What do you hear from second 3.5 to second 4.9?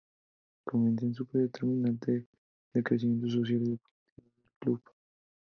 y deportivo del club.